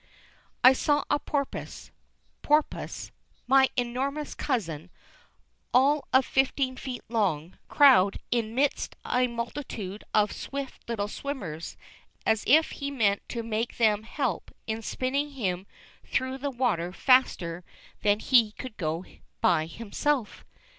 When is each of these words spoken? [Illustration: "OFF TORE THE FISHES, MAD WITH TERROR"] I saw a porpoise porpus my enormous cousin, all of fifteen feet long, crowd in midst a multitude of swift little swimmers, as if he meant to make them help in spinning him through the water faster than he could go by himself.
[Illustration: 0.65 1.03
"OFF 1.11 1.25
TORE 1.27 1.47
THE 1.51 1.59
FISHES, 1.59 1.91
MAD 1.91 1.93
WITH 1.93 1.93
TERROR"] 1.93 1.99
I 2.09 2.17
saw 2.17 2.33
a 2.33 2.39
porpoise 2.41 2.41
porpus 2.81 3.11
my 3.45 3.69
enormous 3.77 4.33
cousin, 4.33 4.89
all 5.75 6.07
of 6.11 6.25
fifteen 6.25 6.75
feet 6.75 7.03
long, 7.07 7.57
crowd 7.67 8.17
in 8.31 8.55
midst 8.55 8.95
a 9.05 9.27
multitude 9.27 10.03
of 10.11 10.31
swift 10.31 10.89
little 10.89 11.07
swimmers, 11.07 11.77
as 12.25 12.43
if 12.47 12.71
he 12.71 12.89
meant 12.89 13.21
to 13.29 13.43
make 13.43 13.77
them 13.77 14.01
help 14.01 14.49
in 14.65 14.81
spinning 14.81 15.33
him 15.33 15.67
through 16.03 16.39
the 16.39 16.49
water 16.49 16.91
faster 16.91 17.63
than 18.01 18.19
he 18.19 18.53
could 18.53 18.77
go 18.77 19.05
by 19.39 19.67
himself. 19.67 20.43